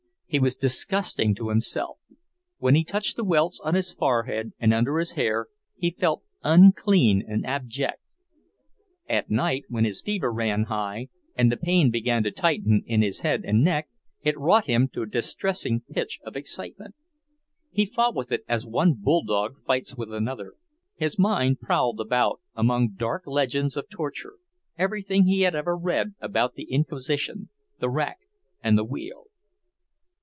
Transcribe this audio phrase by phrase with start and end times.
[0.33, 1.97] He was disgusting to himself;
[2.57, 7.21] when he touched the welts on his forehead and under his hair, he felt unclean
[7.27, 7.99] and abject.
[9.09, 13.19] At night, when his fever ran high, and the pain began to tighten in his
[13.19, 13.89] head and neck,
[14.23, 16.95] it wrought him to a distressing pitch of excitement.
[17.69, 20.53] He fought with it as one bulldog fights with another.
[20.95, 24.35] His mind prowled about among dark legends of torture,
[24.77, 27.49] everything he had ever read about the Inquisition,
[27.79, 28.19] the rack
[28.63, 29.25] and the wheel.